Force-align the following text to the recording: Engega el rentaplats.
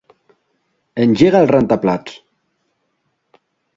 Engega 1.03 1.37
el 1.43 1.51
rentaplats. 1.53 2.17